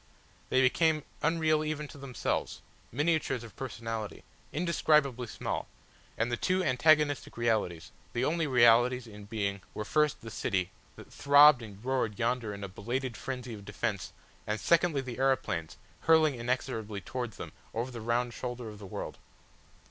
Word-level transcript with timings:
They 0.49 0.63
became 0.63 1.03
unreal 1.21 1.63
even 1.63 1.87
to 1.89 1.97
themselves, 1.99 2.63
miniatures 2.91 3.43
of 3.43 3.55
personality, 3.55 4.23
indescribably 4.51 5.27
small, 5.27 5.67
and 6.17 6.31
the 6.31 6.37
two 6.37 6.63
antagonistic 6.63 7.37
realities, 7.37 7.91
the 8.13 8.25
only 8.25 8.47
realities 8.47 9.05
in 9.05 9.25
being 9.25 9.61
were 9.75 9.85
first 9.85 10.21
the 10.21 10.31
city, 10.31 10.71
that 10.95 11.13
throbbed 11.13 11.61
and 11.61 11.85
roared 11.85 12.17
yonder 12.17 12.51
in 12.51 12.63
a 12.63 12.67
belated 12.67 13.15
frenzy 13.15 13.53
of 13.53 13.63
defence 13.63 14.11
and 14.47 14.59
secondly 14.59 15.01
the 15.01 15.19
aeroplanes 15.19 15.77
hurling 15.99 16.33
inexorably 16.33 17.01
towards 17.01 17.37
them 17.37 17.51
over 17.75 17.91
the 17.91 18.01
round 18.01 18.33
shoulder 18.33 18.69
of 18.69 18.79
the 18.79 18.87
world. 18.87 19.19